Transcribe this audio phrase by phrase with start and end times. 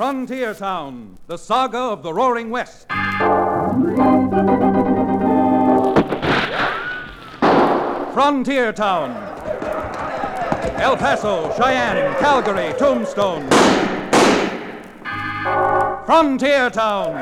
[0.00, 2.88] Frontier Town, the saga of the Roaring West.
[8.14, 9.10] Frontier Town.
[10.80, 13.46] El Paso, Cheyenne, Calgary, Tombstone.
[16.06, 17.14] Frontier Town.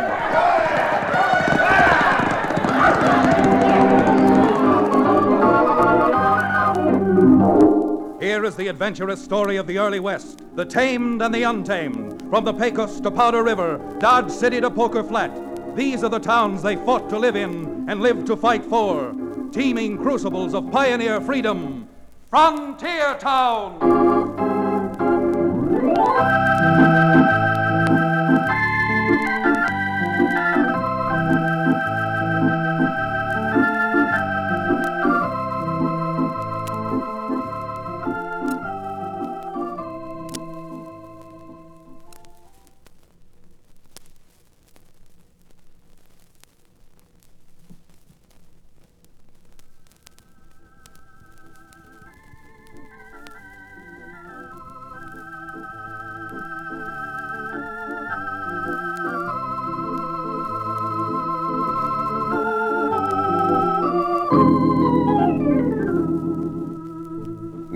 [8.20, 11.97] Here is the adventurous story of the early West, the tamed and the untamed,
[12.28, 15.30] from the Pecos to Powder River, Dodge City to Poker Flat.
[15.74, 19.14] These are the towns they fought to live in and lived to fight for.
[19.50, 21.88] Teeming crucibles of pioneer freedom.
[22.28, 23.97] Frontier Town!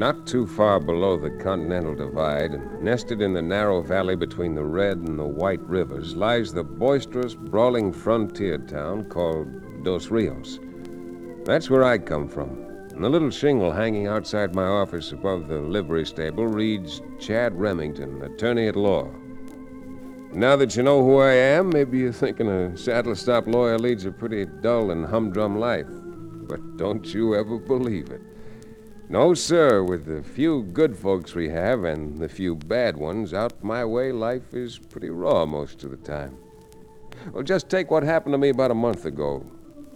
[0.02, 4.64] Not too far below the Continental Divide, and nested in the narrow valley between the
[4.64, 10.58] Red and the White Rivers, lies the boisterous, brawling frontier town called Dos Rios.
[11.44, 12.48] That's where I come from.
[12.90, 18.22] And the little shingle hanging outside my office above the livery stable reads Chad Remington,
[18.22, 19.08] attorney at law.
[20.32, 24.04] Now that you know who I am, maybe you're thinking a saddle stop lawyer leads
[24.04, 25.86] a pretty dull and humdrum life.
[26.48, 28.31] But don't you ever believe it.
[29.12, 29.84] No, sir.
[29.84, 34.10] With the few good folks we have and the few bad ones out my way,
[34.10, 36.34] life is pretty raw most of the time.
[37.30, 39.44] Well, just take what happened to me about a month ago.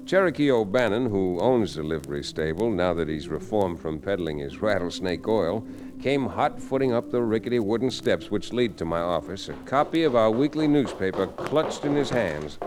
[0.05, 5.27] Cherokee O'Bannon, who owns the livery stable now that he's reformed from peddling his rattlesnake
[5.27, 5.67] oil,
[6.03, 10.03] came hot footing up the rickety wooden steps which lead to my office, a copy
[10.03, 12.59] of our weekly newspaper clutched in his hands.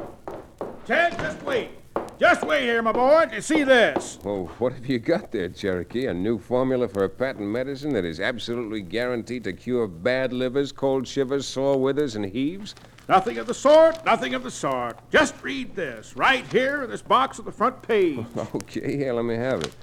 [0.88, 1.79] Chad, just wait.
[2.20, 4.20] Just wait here, my boy, and see this.
[4.26, 6.08] Well, what have you got there, Cherokee?
[6.08, 10.74] A new formula for a patent medicine that is absolutely guaranteed to cure bad livers,
[10.74, 12.76] cold shivers, sore withers, and heaves?
[13.08, 15.00] Nothing of the sort, nothing of the sort.
[15.10, 18.26] Just read this, right here in this box on the front page.
[18.54, 19.74] Okay, here, let me have it.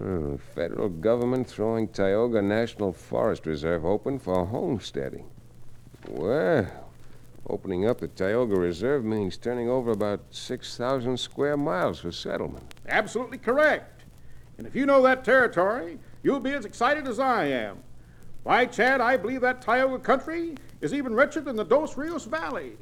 [0.00, 5.30] Oh, federal government throwing Tioga National Forest Reserve open for homesteading.
[6.08, 6.66] Well,
[7.48, 12.74] opening up the Tioga Reserve means turning over about 6,000 square miles for settlement.
[12.88, 14.04] Absolutely correct.
[14.58, 17.78] And if you know that territory, you'll be as excited as I am.
[18.44, 22.76] Why, Chad, I believe that Tioga country is even richer than the Dos Rios Valley.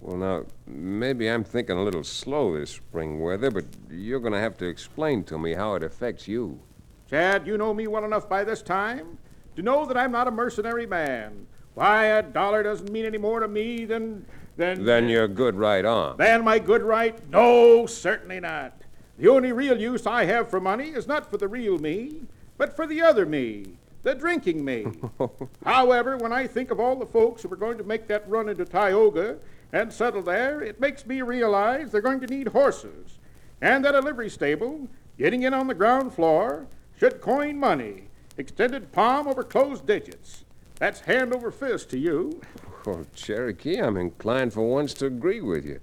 [0.00, 4.40] Well, now, maybe I'm thinking a little slow this spring weather, but you're going to
[4.40, 6.60] have to explain to me how it affects you.
[7.08, 9.18] Chad, you know me well enough by this time
[9.56, 11.46] to know that I'm not a mercenary man.
[11.74, 14.26] Why, a dollar doesn't mean any more to me than.
[14.56, 14.84] than.
[14.84, 16.16] Then you're good right arm.
[16.16, 17.18] than my good right?
[17.30, 18.80] No, certainly not.
[19.18, 22.22] The only real use I have for money is not for the real me,
[22.58, 24.86] but for the other me, the drinking me.
[25.64, 28.48] However, when I think of all the folks who are going to make that run
[28.48, 29.38] into Tioga
[29.72, 33.18] and settle there, it makes me realize they're going to need horses,
[33.60, 36.66] and that a livery stable, getting in on the ground floor,
[36.98, 38.04] should coin money,
[38.36, 40.43] extended palm over closed digits.
[40.84, 42.42] That's hand over fist to you.
[42.84, 45.80] Well, Cherokee, I'm inclined for once to agree with you.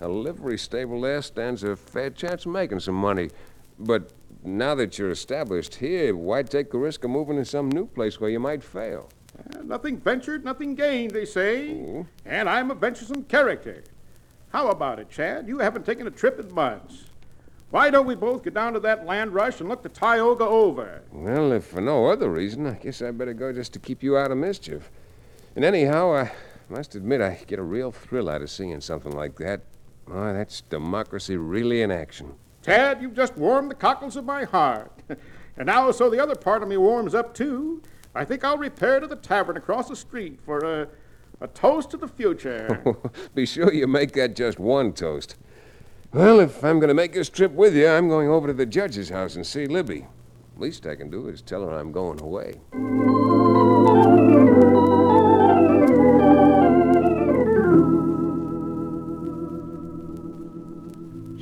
[0.00, 3.28] A livery stable there stands a fair chance of making some money.
[3.78, 4.10] But
[4.42, 8.20] now that you're established here, why take the risk of moving to some new place
[8.20, 9.10] where you might fail?
[9.38, 11.74] Uh, nothing ventured, nothing gained, they say.
[11.74, 12.06] Oh.
[12.24, 13.84] And I'm a venturesome character.
[14.48, 15.46] How about it, Chad?
[15.46, 17.04] You haven't taken a trip in months.
[17.72, 21.00] Why don't we both get down to that land rush and look the Tioga over?
[21.10, 24.14] Well, if for no other reason, I guess I'd better go just to keep you
[24.14, 24.90] out of mischief.
[25.56, 26.32] And anyhow, I
[26.68, 29.62] must admit I get a real thrill out of seeing something like that.
[30.04, 32.34] Why, that's democracy really in action.
[32.60, 34.92] Tad, you've just warmed the cockles of my heart.
[35.56, 37.80] and now, so the other part of me warms up too,
[38.14, 40.88] I think I'll repair to the tavern across the street for a,
[41.40, 42.84] a toast to the future.
[43.34, 45.36] Be sure you make that just one toast.
[46.14, 48.66] Well, if I'm going to make this trip with you, I'm going over to the
[48.66, 50.06] judge's house and see Libby.
[50.58, 52.60] Least I can do is tell her I'm going away.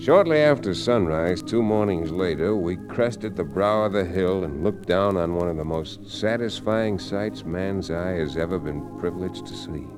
[0.00, 4.86] Shortly after sunrise, two mornings later, we crested the brow of the hill and looked
[4.86, 9.56] down on one of the most satisfying sights man's eye has ever been privileged to
[9.56, 9.88] see.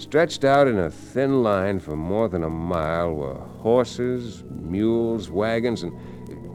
[0.00, 5.82] Stretched out in a thin line for more than a mile were horses, mules, wagons,
[5.82, 5.92] and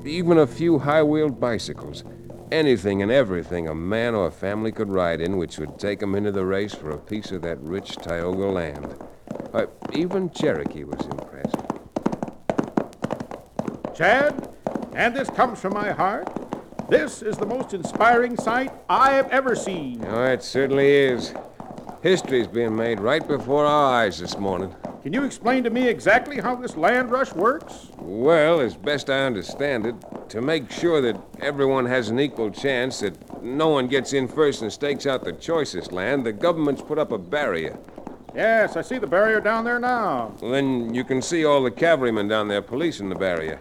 [0.05, 2.03] even a few high wheeled bicycles.
[2.51, 6.15] Anything and everything a man or a family could ride in which would take 'em
[6.15, 8.95] into the race for a piece of that rich Tioga land.
[9.53, 11.55] Uh, even Cherokee was impressed.
[13.93, 14.49] Chad,
[14.95, 16.27] and this comes from my heart,
[16.89, 20.03] this is the most inspiring sight I have ever seen.
[20.09, 21.35] Oh, it certainly is.
[22.05, 24.71] History's being made right before our eyes this morning.
[25.01, 27.87] Can you explain to me exactly how this land rush works?
[27.97, 29.95] Well, as best I understand it,
[30.29, 34.61] to make sure that everyone has an equal chance, that no one gets in first
[34.61, 37.75] and stakes out the choicest land, the government's put up a barrier.
[38.35, 40.31] Yes, I see the barrier down there now.
[40.41, 43.59] Well, then you can see all the cavalrymen down there policing the barrier.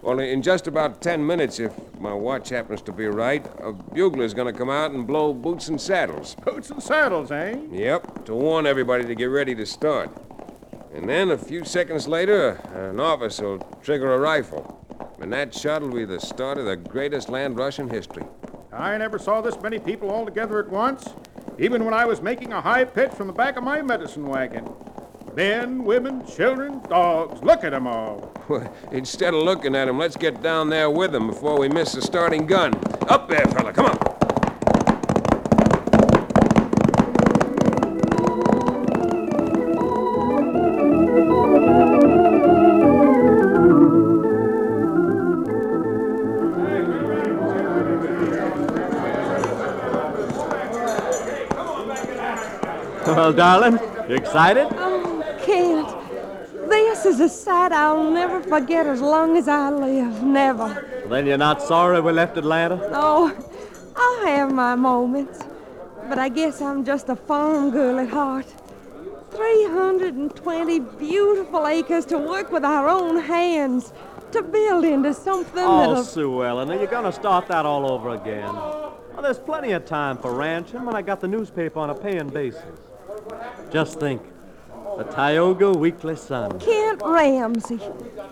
[0.00, 1.74] Well, in just about ten minutes, if
[2.06, 5.66] my watch happens to be right, a bugler's going to come out and blow boots
[5.66, 6.36] and saddles.
[6.36, 7.56] Boots and saddles, eh?
[7.72, 10.08] Yep, to warn everybody to get ready to start.
[10.94, 14.72] And then a few seconds later, an officer will trigger a rifle.
[15.18, 18.22] And that shot will be the start of the greatest land rush in history.
[18.72, 21.08] I never saw this many people all together at once,
[21.58, 24.64] even when I was making a high pitch from the back of my medicine wagon.
[25.36, 27.42] Men, women, children, dogs.
[27.42, 28.32] Look at them all.
[28.90, 32.00] Instead of looking at them, let's get down there with them before we miss the
[32.00, 32.72] starting gun.
[33.06, 33.98] Up there, fella, come on.
[53.06, 53.78] Well, darling,
[54.08, 54.85] you excited?
[57.06, 60.24] Is a sight I'll never forget as long as I live.
[60.24, 61.04] Never.
[61.08, 62.80] Then you're not sorry we left Atlanta?
[62.92, 63.32] Oh,
[63.94, 65.38] I'll have my moments.
[66.08, 68.52] But I guess I'm just a farm girl at heart.
[69.30, 73.92] 320 beautiful acres to work with our own hands,
[74.32, 76.02] to build into something Oh, that'll.
[76.02, 78.52] Sue Ellen, are you going to start that all over again?
[78.52, 82.30] Well, there's plenty of time for ranching when I got the newspaper on a paying
[82.30, 82.62] basis.
[83.70, 84.22] Just think,
[84.96, 86.58] the Tioga Weekly Sun.
[86.58, 87.78] Kent Ramsey,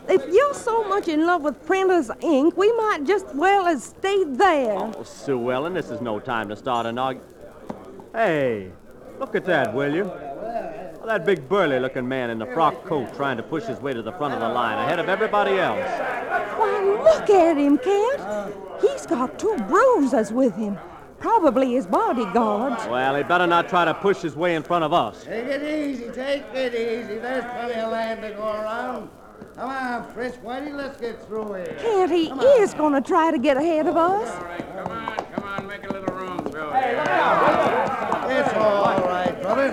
[0.08, 4.24] if you're so much in love with printer's ink, we might just well as stay
[4.24, 4.78] there.
[4.78, 7.30] Oh, Sue Ellen, this is no time to start an argument.
[8.14, 8.70] Hey,
[9.18, 10.04] look at that, will you?
[10.04, 14.00] Well, that big burly-looking man in the frock coat trying to push his way to
[14.00, 15.84] the front of the line ahead of everybody else.
[16.56, 18.54] Why, look at him, Kent.
[18.80, 20.78] He's got two bruises with him.
[21.24, 22.86] Probably his bodyguards.
[22.86, 25.24] Well, he better not try to push his way in front of us.
[25.24, 27.16] Take it easy, take it easy.
[27.16, 29.08] There's plenty of land to go around.
[29.56, 31.76] Come on, Fritz Whitey, let's get through here.
[31.80, 32.26] Kent he
[32.60, 34.28] is going to try to get ahead of us.
[34.32, 36.70] All right, come on, come on, make a little room, Bill.
[36.74, 39.72] It's all right, brother.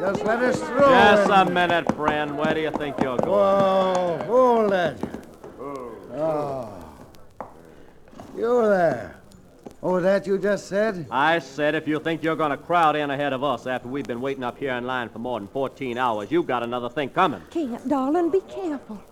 [0.00, 0.80] Just let us through.
[0.80, 2.36] Just a minute, friend.
[2.36, 3.30] Where do you think you're going?
[3.30, 4.98] Whoa, hold that.
[6.14, 6.76] Oh.
[8.36, 9.19] You there.
[9.82, 11.06] Oh, that you just said?
[11.10, 14.04] I said if you think you're going to crowd in ahead of us after we've
[14.04, 17.08] been waiting up here in line for more than 14 hours, you've got another thing
[17.08, 17.40] coming.
[17.50, 19.02] Kent, darling, be careful.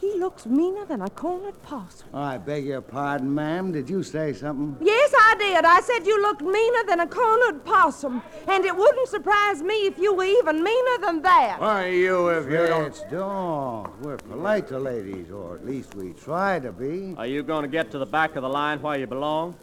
[0.00, 2.08] He looks meaner than a cornered possum.
[2.12, 3.70] I beg your pardon, ma'am.
[3.72, 4.76] Did you say something?
[4.84, 5.64] Yes, I did.
[5.64, 8.20] I said you looked meaner than a cornered possum.
[8.48, 11.60] And it wouldn't surprise me if you were even meaner than that.
[11.60, 12.94] Why, you, if you don't.
[12.94, 14.02] Fritz, don't.
[14.02, 17.14] We're polite to ladies, or at least we try to be.
[17.16, 19.56] Are you going to get to the back of the line where you belong?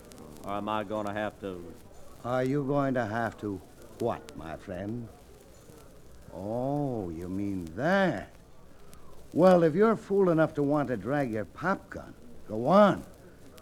[0.45, 1.63] Or am I going to have to?
[2.25, 3.62] Are you going to have to
[4.00, 5.07] what, my friend?
[6.33, 8.33] Oh, you mean that?
[9.33, 12.13] Well, if you're fool enough to want to drag your pop gun,
[12.47, 13.03] go on.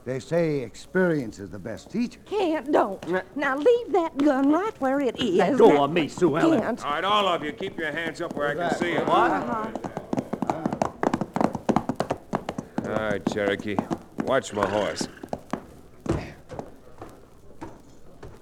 [0.03, 2.19] They say experience is the best teacher.
[2.25, 3.05] Kent, don't.
[3.37, 5.35] Now leave that gun right where it is.
[5.37, 6.59] Let go Now- of me, Sue Ellen.
[6.61, 6.83] Kent.
[6.83, 8.99] All right, all of you, keep your hands up where I can see you.
[8.99, 9.67] Uh-huh.
[9.67, 9.91] What?
[12.87, 13.77] All right, Cherokee.
[14.23, 15.07] Watch my horse.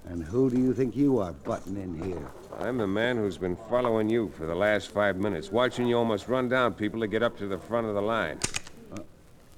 [0.09, 2.27] And who do you think you are butting in here?
[2.57, 6.27] I'm the man who's been following you for the last five minutes, watching you almost
[6.27, 8.39] run down people to get up to the front of the line.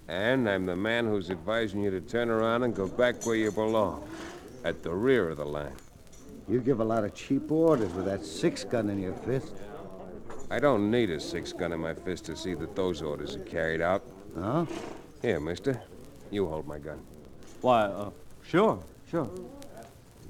[0.09, 3.49] And I'm the man who's advising you to turn around and go back where you
[3.49, 4.05] belong,
[4.65, 5.71] at the rear of the line.
[6.49, 9.53] You give a lot of cheap orders with that six gun in your fist.
[10.49, 13.45] I don't need a six gun in my fist to see that those orders are
[13.45, 14.03] carried out.
[14.37, 14.65] Huh?
[15.21, 15.81] Here, mister.
[16.29, 16.99] You hold my gun.
[17.61, 18.09] Why, uh,
[18.43, 19.29] sure, sure.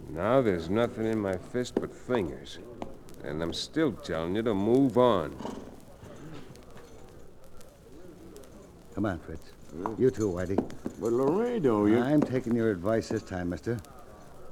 [0.10, 2.60] Now there's nothing in my fist but fingers.
[3.24, 5.36] And I'm still telling you to move on.
[8.96, 9.52] Come on, Fritz.
[9.98, 10.58] You too, Whitey.
[11.00, 12.00] But Laredo, you.
[12.00, 13.78] I'm taking your advice this time, mister.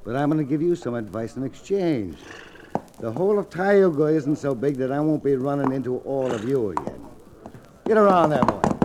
[0.05, 2.17] But I'm going to give you some advice in exchange.
[2.99, 6.47] The whole of Tioga isn't so big that I won't be running into all of
[6.47, 7.05] you again.
[7.85, 8.78] Get around there, boy.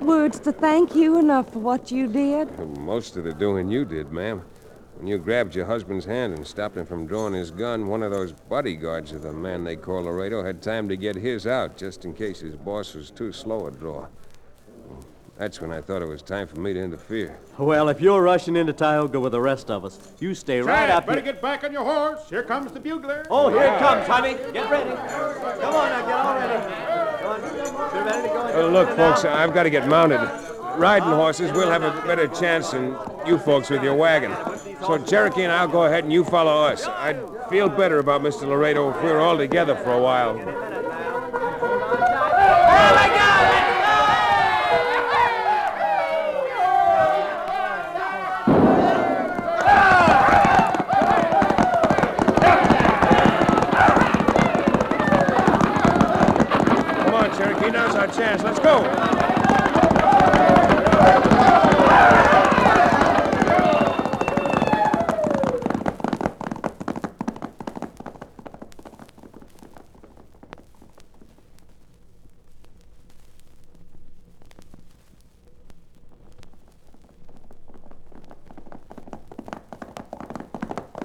[0.00, 2.48] Words to thank you enough for what you did.
[2.78, 4.42] Most of the doing you did, ma'am.
[4.96, 8.10] When you grabbed your husband's hand and stopped him from drawing his gun, one of
[8.10, 12.04] those bodyguards of the man they call Laredo had time to get his out just
[12.04, 14.06] in case his boss was too slow a draw.
[15.40, 17.38] That's when I thought it was time for me to interfere.
[17.56, 20.90] Well, if you're rushing into Tioga with the rest of us, you stay right Chad,
[20.90, 21.32] up better here.
[21.32, 22.28] get back on your horse.
[22.28, 23.24] Here comes the bugler.
[23.30, 24.34] Oh, here it comes, honey.
[24.52, 24.90] Get ready.
[24.90, 26.74] Come on now, get all ready.
[27.22, 27.40] Come on.
[27.40, 28.66] Get ready to go.
[28.66, 30.20] Uh, look, folks, I've got to get mounted.
[30.76, 32.94] Riding horses, we'll have a better chance than
[33.26, 34.36] you folks with your wagon.
[34.82, 36.84] So Cherokee and I'll go ahead and you follow us.
[36.84, 37.18] I'd
[37.48, 38.42] feel better about Mr.
[38.42, 40.38] Laredo if we were all together for a while.
[55.80, 58.42] Come on, Cherokee, now's our chance.
[58.42, 58.80] Let's go.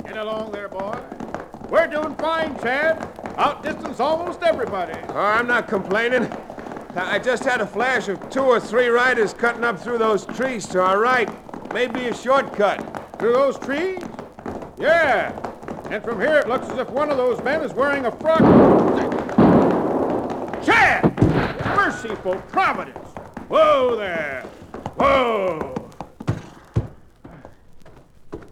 [0.04, 0.98] Get along there, boy.
[1.70, 3.08] We're doing fine, Chad.
[3.38, 5.00] Outdistance almost everybody.
[5.10, 6.32] Oh, I'm not complaining.
[6.96, 10.66] I just had a flash of two or three riders cutting up through those trees
[10.68, 11.30] to our right.
[11.74, 13.20] Maybe a shortcut.
[13.20, 14.02] Through those trees?
[14.80, 15.32] Yeah.
[15.92, 18.40] And from here it looks as if one of those men is wearing a frock.
[20.66, 21.16] Chad!
[21.76, 23.10] Merciful Providence!
[23.48, 24.42] Whoa there!
[24.96, 25.76] Whoa!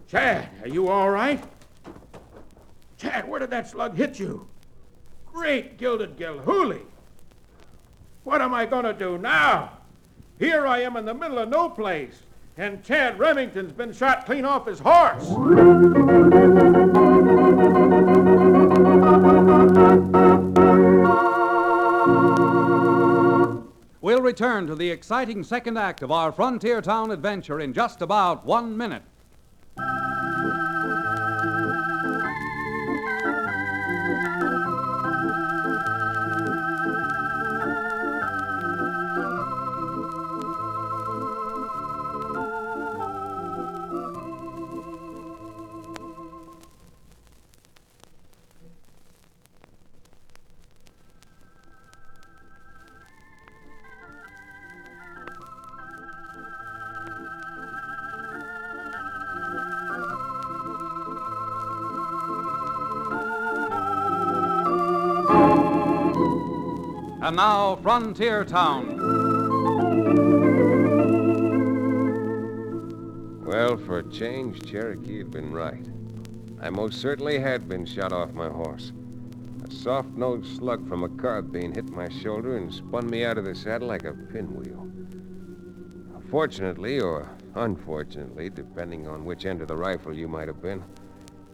[0.08, 1.44] Chad, are you all right?
[3.54, 4.48] That slug hit you?
[5.32, 6.82] Great gilded Gilhooly!
[8.24, 9.78] What am I going to do now?
[10.40, 12.24] Here I am in the middle of no place,
[12.58, 15.28] and Chad Remington's been shot clean off his horse.
[24.02, 28.48] We'll return to the exciting second act of our frontier town adventure in just about
[28.48, 29.04] one minute.
[67.84, 68.98] Frontier Town.
[73.46, 75.86] Well, for a change, Cherokee had been right.
[76.62, 78.94] I most certainly had been shot off my horse.
[79.66, 83.44] A soft nosed slug from a carbine hit my shoulder and spun me out of
[83.44, 84.90] the saddle like a pinwheel.
[86.32, 90.82] Fortunately, or unfortunately, depending on which end of the rifle you might have been,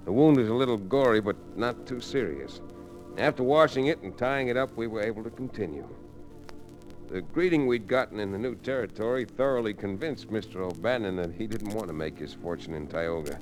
[0.05, 2.61] the wound is a little gory, but not too serious.
[3.17, 5.89] After washing it and tying it up, we were able to continue.
[7.09, 10.57] The greeting we'd gotten in the new territory thoroughly convinced Mr.
[10.57, 13.39] O'Bannon that he didn't want to make his fortune in Tioga.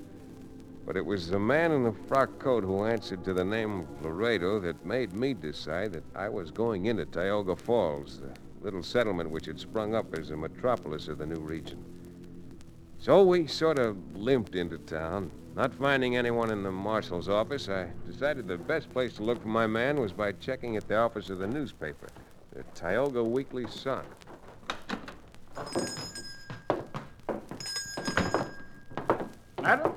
[0.85, 4.05] But it was the man in the frock coat who answered to the name of
[4.05, 9.31] Laredo that made me decide that I was going into Tioga Falls, the little settlement
[9.31, 11.83] which had sprung up as a metropolis of the new region.
[12.99, 15.29] So we sort of limped into town.
[15.57, 19.49] Not finding anyone in the marshal's office, I decided the best place to look for
[19.49, 22.21] my man was by checking at the office of the newspaper, the
[22.77, 24.05] Tioga Weekly Sun.
[29.63, 29.93] Madam,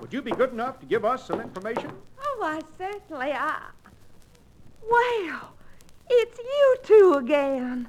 [0.00, 1.92] would you be good enough to give us some information?
[2.18, 3.30] Oh, why, certainly.
[3.30, 3.66] I.
[4.90, 5.52] Well,
[6.08, 7.88] it's you two again.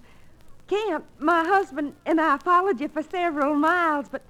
[0.67, 4.21] Kent, my husband and I followed you for several miles, but.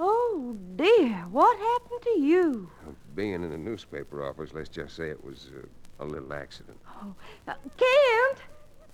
[0.00, 2.68] Oh, dear, what happened to you?
[3.14, 6.78] Being in the newspaper office, let's just say it was uh, a little accident.
[7.00, 7.14] Oh,
[7.46, 8.38] uh, Kent!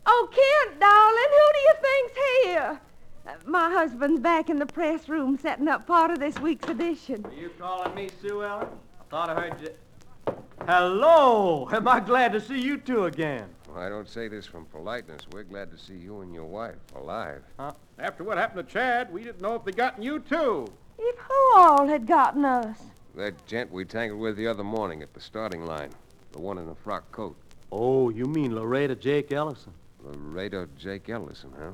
[0.06, 2.80] Oh, Kent, darling, who do you think's here?
[3.26, 7.24] Uh, my husband's back in the press room setting up part of this week's edition.
[7.24, 8.68] Are you calling me Sue Ellen?
[9.00, 10.34] I thought I heard you.
[10.66, 11.68] Hello!
[11.72, 13.48] Am I glad to see you two again?
[13.74, 15.22] I don't say this from politeness.
[15.32, 17.42] We're glad to see you and your wife alive.
[17.58, 17.72] Huh?
[17.98, 20.72] After what happened to Chad, we didn't know if they'd gotten you, too.
[20.98, 22.78] If who all had gotten us?
[23.16, 25.90] That gent we tangled with the other morning at the starting line,
[26.32, 27.36] the one in the frock coat.
[27.72, 29.72] Oh, you mean Laredo Jake Ellison?
[30.04, 31.70] Laredo Jake Ellison, huh?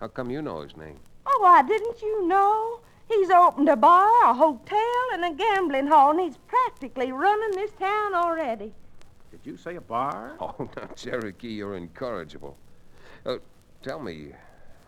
[0.00, 0.98] How come you know his name?
[1.26, 2.80] Oh, why, didn't you know?
[3.08, 7.70] He's opened a bar, a hotel, and a gambling hall, and he's practically running this
[7.78, 8.72] town already.
[9.30, 10.36] Did you say a bar?
[10.40, 12.56] Oh, now, Cherokee, you're incorrigible.
[13.24, 13.38] Uh,
[13.82, 14.32] tell me,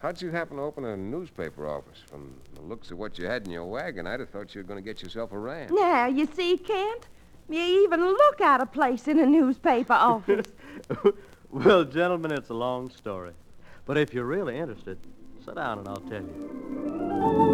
[0.03, 1.99] how'd you happen to open a newspaper office?
[2.07, 4.67] From the looks of what you had in your wagon, I'd have thought you were
[4.67, 5.71] going to get yourself a ranch.
[5.73, 7.09] Now, you see, Kent,
[7.49, 10.47] you even look out of place in a newspaper office.
[11.53, 13.33] well, gentlemen, it's a long story.
[13.85, 14.99] But if you're really interested,
[15.45, 17.51] sit down and I'll tell you.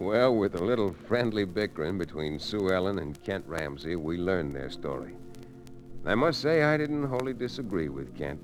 [0.00, 4.70] Well, with a little friendly bickering between Sue Ellen and Kent Ramsey, we learned their
[4.70, 5.14] story.
[6.04, 8.40] I must say I didn't wholly disagree with Kent.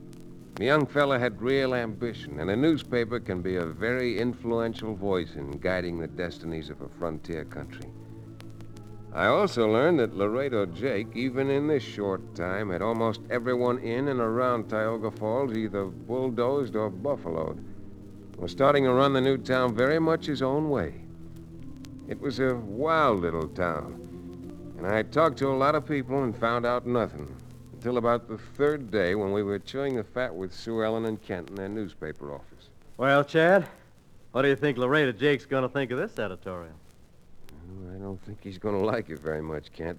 [0.55, 5.35] The young fella had real ambition, and a newspaper can be a very influential voice
[5.35, 7.91] in guiding the destinies of a frontier country.
[9.13, 14.09] I also learned that Laredo Jake, even in this short time, had almost everyone in
[14.09, 17.65] and around Tioga Falls either bulldozed or buffaloed.
[18.37, 20.95] Was starting to run the new town very much his own way.
[22.07, 26.37] It was a wild little town, and I talked to a lot of people and
[26.37, 27.35] found out nothing
[27.73, 31.21] until about the third day when we were chewing the fat with Sue Ellen and
[31.21, 32.69] Kent in their newspaper office.
[32.97, 33.67] Well, Chad,
[34.33, 36.75] what do you think Laredo Jake's going to think of this editorial?
[37.69, 39.99] Well, I don't think he's going to like it very much, Kent.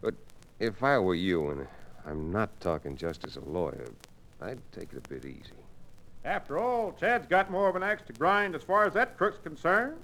[0.00, 0.14] But
[0.58, 1.66] if I were you, and
[2.06, 3.86] I'm not talking just as a lawyer,
[4.40, 5.52] I'd take it a bit easy.
[6.24, 9.38] After all, Chad's got more of an axe to grind as far as that crook's
[9.38, 9.96] concerned.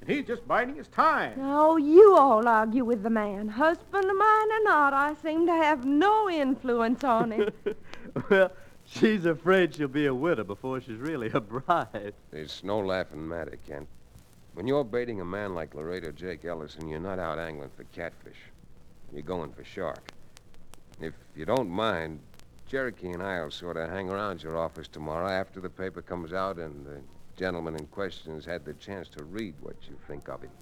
[0.00, 1.38] And he's just biding his time.
[1.40, 3.48] Oh, you all argue with the man.
[3.48, 7.48] Husband of mine or not, I seem to have no influence on him.
[8.30, 8.52] well,
[8.84, 12.12] she's afraid she'll be a widow before she's really a bride.
[12.32, 13.88] It's no laughing matter, Kent.
[14.54, 18.38] When you're baiting a man like Laredo Jake Ellison, you're not out angling for catfish.
[19.12, 20.12] You're going for shark.
[21.00, 22.20] If you don't mind,
[22.68, 26.58] Cherokee and I'll sort of hang around your office tomorrow after the paper comes out
[26.58, 27.00] and the
[27.36, 30.52] gentleman in question has had the chance to read what you think of him.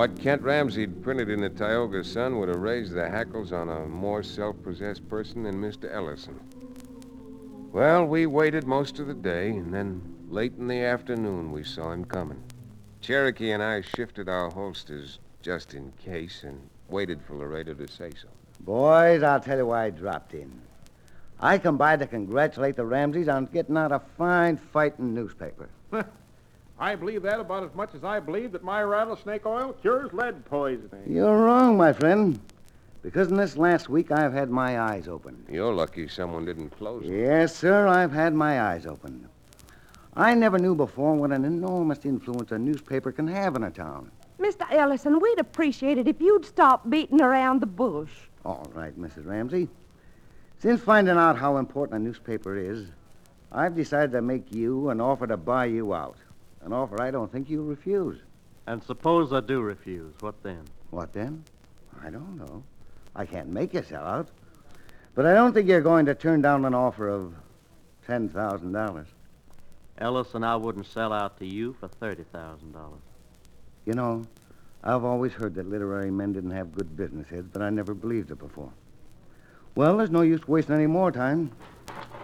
[0.00, 3.84] What Kent Ramsey'd printed in the Tioga Sun would have raised the hackles on a
[3.84, 5.94] more self possessed person than Mr.
[5.94, 6.40] Ellison.
[7.70, 11.92] Well, we waited most of the day, and then late in the afternoon we saw
[11.92, 12.42] him coming.
[13.02, 16.58] Cherokee and I shifted our holsters just in case and
[16.88, 18.28] waited for Laredo to say so.
[18.60, 20.50] Boys, I'll tell you why I dropped in.
[21.40, 25.68] I come by to congratulate the Ramseys on getting out a fine fighting newspaper.
[26.80, 30.46] I believe that about as much as I believe that my rattlesnake oil cures lead
[30.46, 31.04] poisoning.
[31.06, 32.40] You're wrong, my friend.
[33.02, 35.44] Because in this last week, I've had my eyes open.
[35.50, 37.14] You're lucky someone didn't close them.
[37.14, 39.28] Yes, sir, I've had my eyes open.
[40.16, 44.10] I never knew before what an enormous influence a newspaper can have in a town.
[44.38, 44.66] Mr.
[44.70, 48.10] Ellison, we'd appreciate it if you'd stop beating around the bush.
[48.46, 49.26] All right, Mrs.
[49.26, 49.68] Ramsey.
[50.58, 52.86] Since finding out how important a newspaper is,
[53.52, 56.16] I've decided to make you an offer to buy you out.
[56.62, 58.18] An offer I don't think you'll refuse.
[58.66, 60.62] And suppose I do refuse, what then?
[60.90, 61.44] What then?
[62.02, 62.62] I don't know.
[63.16, 64.28] I can't make you sell out.
[65.14, 67.34] But I don't think you're going to turn down an offer of
[68.08, 69.06] $10,000.
[69.98, 72.92] Ellison, I wouldn't sell out to you for $30,000.
[73.86, 74.26] You know,
[74.82, 78.30] I've always heard that literary men didn't have good business heads, but I never believed
[78.30, 78.70] it before.
[79.74, 81.50] Well, there's no use wasting any more time.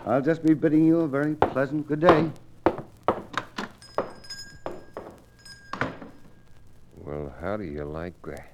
[0.06, 2.30] I'll just be bidding you a very pleasant good day.
[7.46, 8.50] How do you like that?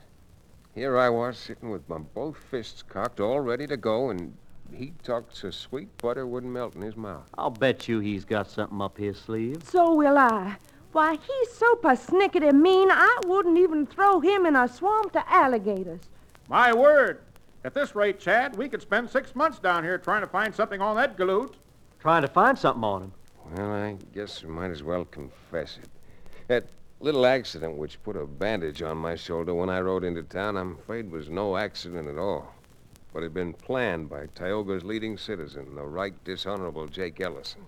[0.74, 4.36] Here I was sitting with my both fists cocked, all ready to go, and
[4.70, 7.24] he talked so sweet butter wouldn't melt in his mouth.
[7.38, 9.62] I'll bet you he's got something up his sleeve.
[9.64, 10.56] So will I.
[10.92, 16.02] Why, he's so persnickety mean, I wouldn't even throw him in a swamp to alligators.
[16.50, 17.22] My word.
[17.64, 20.82] At this rate, Chad, we could spend six months down here trying to find something
[20.82, 21.54] on that galoot.
[21.98, 23.12] Trying to find something on him.
[23.52, 25.88] Well, I guess we might as well confess it.
[26.48, 26.66] That
[27.02, 30.78] little accident which put a bandage on my shoulder when I rode into town, I'm
[30.78, 32.54] afraid was no accident at all.
[33.12, 37.66] But had been planned by Tioga's leading citizen, the right dishonorable Jake Ellison.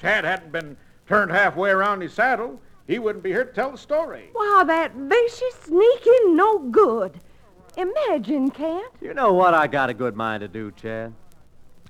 [0.00, 0.76] Chad hadn't been
[1.08, 4.28] turned halfway around his saddle, he wouldn't be here to tell the story.
[4.32, 7.18] Why, that vicious, sneaking, no good.
[7.76, 8.92] Imagine, Kent.
[9.00, 11.12] You know what I got a good mind to do, Chad?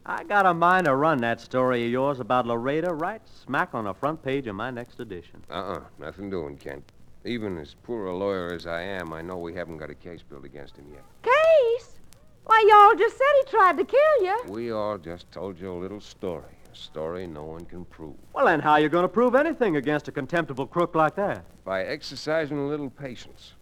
[0.09, 3.87] I got a mind to run that story of yours about Laredo right smack on
[3.87, 5.43] the front page of my next edition.
[5.51, 5.81] Uh-uh.
[5.99, 6.93] Nothing doing, Kent.
[7.25, 10.23] Even as poor a lawyer as I am, I know we haven't got a case
[10.23, 11.03] built against him yet.
[11.25, 11.99] Case?
[12.45, 14.39] Why, y'all just said he tried to kill you.
[14.47, 16.55] We all just told you a little story.
[16.73, 18.15] A story no one can prove.
[18.33, 21.45] Well, then how are you going to prove anything against a contemptible crook like that?
[21.65, 23.55] By exercising a little patience.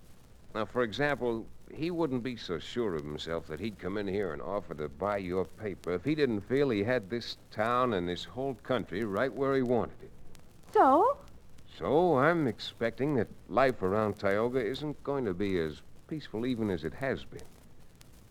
[0.54, 4.32] Now, for example, he wouldn't be so sure of himself that he'd come in here
[4.32, 8.08] and offer to buy your paper if he didn't feel he had this town and
[8.08, 10.10] this whole country right where he wanted it.
[10.72, 11.16] So?
[11.78, 16.84] So I'm expecting that life around Tioga isn't going to be as peaceful even as
[16.84, 17.42] it has been.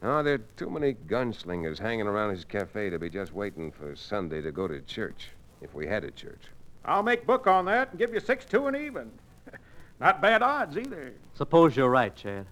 [0.02, 3.96] Now, there are too many gunslingers hanging around his cafe to be just waiting for
[3.96, 5.30] Sunday to go to church,
[5.62, 6.41] if we had a church.
[6.84, 9.10] I'll make book on that and give you six, two, and even.
[10.02, 11.13] Not bad odds either.
[11.36, 12.46] Suppose you're right, Chad.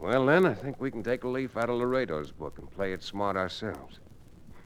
[0.00, 2.94] Well, then, I think we can take a leaf out of Laredo's book and play
[2.94, 4.00] it smart ourselves.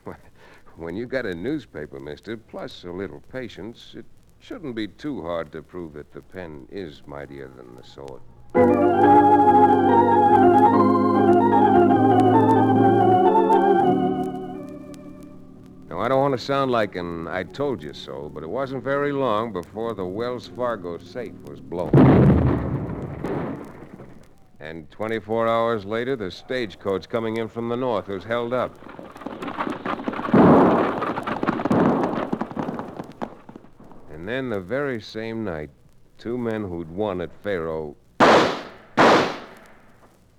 [0.77, 4.05] when you've got a newspaper, mister, plus a little patience, it
[4.39, 8.21] shouldn't be too hard to prove that the pen is mightier than the sword.
[15.89, 18.85] Now, I don't want to sound like an I told you so, but it wasn't
[18.85, 22.34] very long before the Wells Fargo safe was blown.
[24.65, 28.73] And 24 hours later, the stagecoach coming in from the north was held up.
[34.11, 35.69] And then the very same night,
[36.17, 37.95] two men who'd won at Faro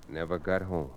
[0.10, 0.90] never got home.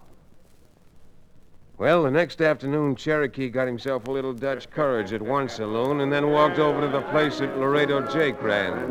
[1.77, 6.11] Well, the next afternoon, Cherokee got himself a little Dutch courage at one saloon and
[6.11, 8.88] then walked over to the place that Laredo Jake ran.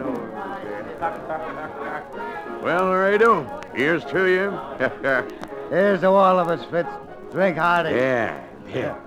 [2.62, 4.52] Well, Laredo, here's to you.
[5.70, 6.90] Here's to all of us, Fritz.
[7.32, 7.90] Drink hearty.
[7.90, 8.98] yeah, yeah.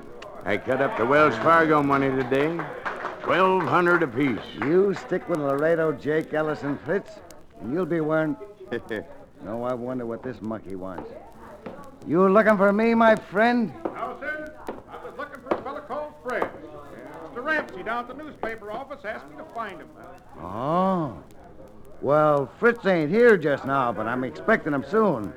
[0.45, 2.59] I cut up the Wells Fargo money today.
[3.23, 4.39] Twelve hundred apiece.
[4.63, 7.13] You stick with Laredo, Jake, Ellison, Fritz,
[7.61, 8.37] and you'll be wearing.
[9.45, 11.11] no, I wonder what this monkey wants.
[12.07, 13.73] You looking for me, my friend?
[13.85, 14.55] No, sir.
[14.69, 16.49] I was looking for a fellow called Fred.
[17.25, 17.45] Mr.
[17.45, 19.89] Ramsey down at the newspaper office asked me to find him.
[20.39, 21.17] Oh.
[22.03, 25.33] Well, Fritz ain't here just now, but I'm expecting him soon.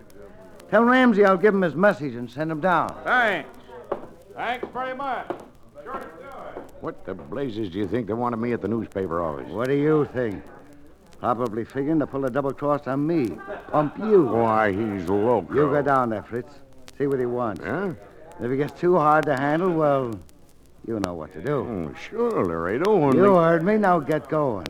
[0.69, 2.95] Tell Ramsey I'll give him his message and send him down.
[3.03, 3.49] Thanks.
[4.33, 5.27] Thanks very much.
[5.83, 6.73] Sure to do it.
[6.81, 9.51] What the blazes do you think they wanted me at the newspaper office?
[9.51, 10.41] What do you think?
[11.19, 13.37] Probably figuring to pull a double cross on me.
[13.71, 14.23] Pump you.
[14.23, 15.53] Why, he's loco.
[15.53, 16.53] You go down there, Fritz.
[16.97, 17.63] See what he wants.
[17.63, 17.93] Huh?
[18.41, 20.11] If he gets too hard to handle, well,
[20.87, 21.63] you know what to do.
[21.63, 22.91] Hmm, oh, sure, Laredo.
[22.91, 23.17] Only...
[23.17, 23.77] You heard me.
[23.77, 24.67] Now get going.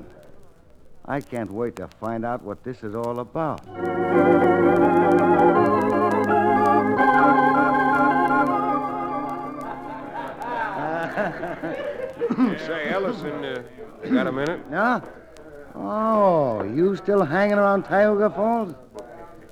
[1.06, 3.62] I can't wait to find out what this is all about.
[12.66, 13.64] Say, Ellison, uh,
[14.04, 14.62] you got a minute?
[14.70, 15.02] Huh?
[15.76, 18.74] Oh, you still hanging around Tioga Falls?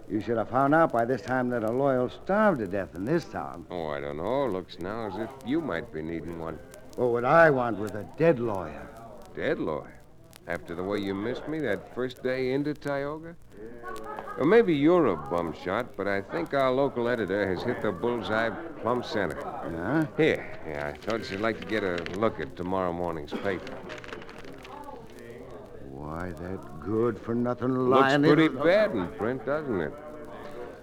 [0.10, 3.06] You should have found out by this time that a loyal starved to death in
[3.06, 3.66] this town.
[3.70, 4.48] Oh, I don't know.
[4.48, 6.58] Looks now as if you might be needing one.
[6.98, 8.88] Well, what I want was a dead lawyer.
[9.36, 10.01] Dead lawyer.
[10.48, 13.36] After the way you missed me that first day into Tioga?
[14.38, 17.92] Or maybe you're a bum shot, but I think our local editor has hit the
[17.92, 18.50] bullseye
[18.82, 19.40] plumb center.
[19.42, 20.06] Huh?
[20.18, 23.74] Here, yeah, I thought you'd like to get a look at tomorrow morning's paper.
[25.90, 29.94] Why, that good for nothing Looks pretty bad in print, doesn't it?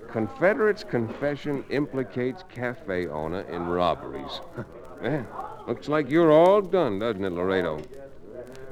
[0.08, 4.40] Confederate's confession implicates cafe owner in robberies.
[5.02, 5.24] yeah,
[5.66, 7.80] looks like you're all done, doesn't it, Laredo?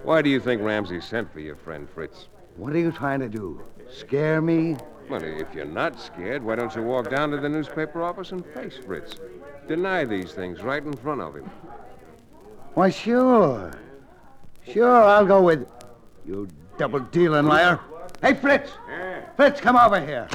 [0.06, 2.28] Why do you think Ramsey sent for your friend Fritz?
[2.54, 3.60] What are you trying to do?
[3.90, 4.76] Scare me?
[5.10, 8.46] Well, if you're not scared, why don't you walk down to the newspaper office and
[8.54, 9.16] face Fritz?
[9.66, 11.50] Deny these things right in front of him.
[12.74, 13.72] Why, sure.
[14.64, 15.66] Sure, I'll go with.
[16.24, 16.46] You
[16.78, 17.80] double dealing liar.
[18.22, 18.70] Hey, Fritz!
[19.34, 20.28] Fritz, come over here.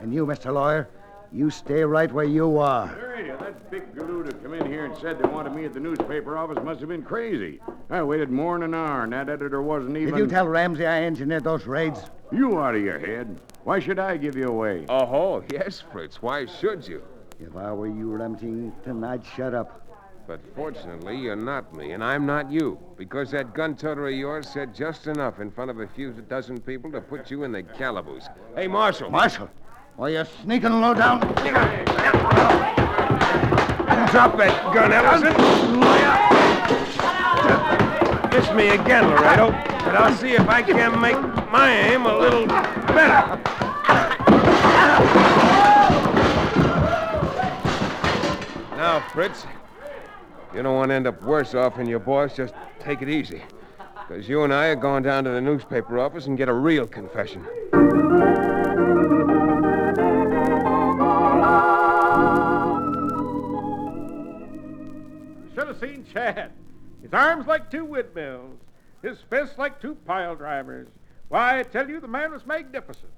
[0.00, 0.52] And you, Mr.
[0.52, 0.88] Lawyer,
[1.30, 2.86] you stay right where you are.
[2.86, 5.80] Laredo, that big galoot who come in here and said they wanted me at the
[5.80, 7.60] newspaper office must have been crazy.
[7.90, 10.14] I waited more than an hour, and that editor wasn't even...
[10.14, 12.04] Did you tell Ramsey I engineered those raids?
[12.32, 13.40] You out of your head.
[13.64, 14.86] Why should I give you away?
[14.88, 16.22] Oh, yes, Fritz.
[16.22, 17.02] Why should you?
[17.38, 19.84] If I were you, Remington, I'd shut up.
[20.26, 24.48] But fortunately, you're not me, and I'm not you, because that gun toter of yours
[24.48, 27.62] said just enough in front of a few dozen people to put you in the
[27.62, 28.26] calaboose.
[28.54, 29.10] Hey, Marshal.
[29.10, 29.48] Marshal,
[29.96, 31.20] Why, you sneaking low down?
[34.10, 35.34] Drop that gun, Ellison.
[38.30, 41.18] Miss me again, Laredo, but I'll see if I can make
[41.50, 43.38] my aim a little better.
[48.76, 49.44] Now, Fritz,
[50.54, 52.34] You don't want to end up worse off than your boss.
[52.34, 53.42] Just take it easy.
[54.08, 56.86] Because you and I are going down to the newspaper office and get a real
[56.86, 57.46] confession.
[65.80, 66.52] Seen Chad.
[67.02, 68.58] His arms like two windmills,
[69.02, 70.88] his fists like two pile drivers.
[71.28, 73.12] Why, I tell you, the man was magnificent.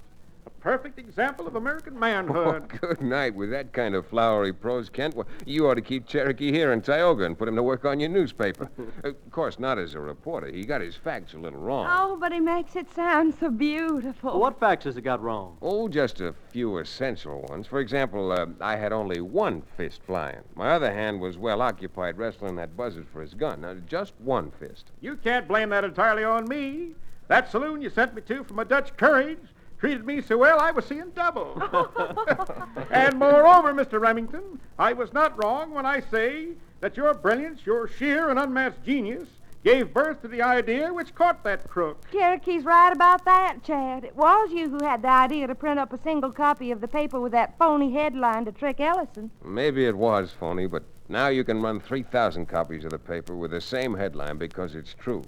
[0.46, 2.68] A perfect example of American Oh, manhood.
[2.80, 3.34] good night.
[3.34, 6.80] With that kind of flowery prose, Kent, well, you ought to keep Cherokee here in
[6.80, 8.70] Tioga and put him to work on your newspaper.
[9.04, 10.50] of course, not as a reporter.
[10.50, 11.86] He got his facts a little wrong.
[11.90, 14.38] Oh, but he makes it sound so beautiful.
[14.40, 15.56] What facts has he got wrong?
[15.62, 17.66] Oh, just a few essential ones.
[17.66, 20.40] For example, uh, I had only one fist flying.
[20.54, 23.60] My other hand was well occupied wrestling that buzzard for his gun.
[23.62, 24.86] Now, just one fist.
[25.00, 26.94] You can't blame that entirely on me.
[27.28, 29.38] That saloon you sent me to from a Dutch Courage
[29.80, 31.60] treated me so well I was seeing double.
[32.90, 33.98] and moreover, Mr.
[33.98, 36.48] Remington, I was not wrong when I say
[36.80, 39.28] that your brilliance, your sheer and unmatched genius,
[39.64, 42.04] gave birth to the idea which caught that crook.
[42.12, 44.04] Cherokee's right about that, Chad.
[44.04, 46.88] It was you who had the idea to print up a single copy of the
[46.88, 49.30] paper with that phony headline to trick Ellison.
[49.44, 53.50] Maybe it was phony, but now you can run 3,000 copies of the paper with
[53.50, 55.24] the same headline because it's true.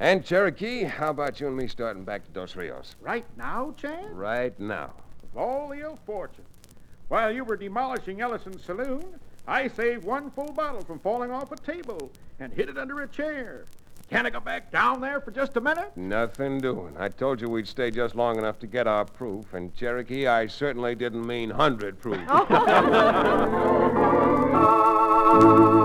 [0.00, 2.96] And, Cherokee, how about you and me starting back to Dos Rios?
[3.00, 4.10] Right now, Chad?
[4.12, 4.92] Right now.
[5.22, 6.44] Of all the ill fortune.
[7.08, 9.04] While you were demolishing Ellison's saloon,
[9.46, 13.08] I saved one full bottle from falling off a table and hid it under a
[13.08, 13.66] chair.
[14.10, 15.96] Can I go back down there for just a minute?
[15.96, 16.94] Nothing doing.
[16.98, 20.46] I told you we'd stay just long enough to get our proof, and, Cherokee, I
[20.46, 22.20] certainly didn't mean 100 proof.
[25.36, 25.80] Oh.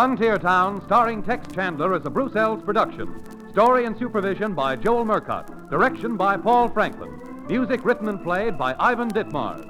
[0.00, 3.22] Frontier Town, starring Tex Chandler, is a Bruce Eells production.
[3.52, 5.68] Story and supervision by Joel Murcott.
[5.68, 7.20] Direction by Paul Franklin.
[7.48, 9.66] Music written and played by Ivan Ditmars.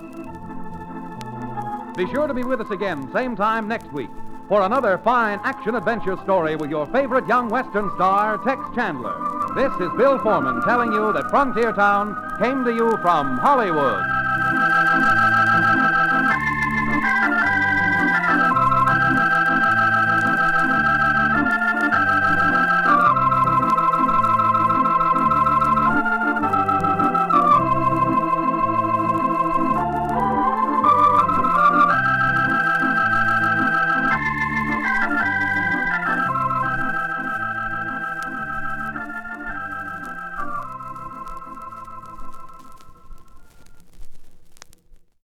[1.97, 4.09] Be sure to be with us again, same time next week,
[4.49, 9.16] for another fine action adventure story with your favorite young Western star, Tex Chandler.
[9.57, 14.19] This is Bill Forman telling you that Frontier Town came to you from Hollywood.